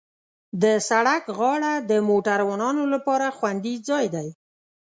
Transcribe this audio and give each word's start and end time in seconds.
د 0.61 0.63
سړک 0.89 1.23
غاړه 1.37 1.73
د 1.89 1.91
موټروانو 2.09 2.83
لپاره 2.93 3.27
خوندي 3.37 3.75
ځای 3.87 4.05
دی. 4.15 4.27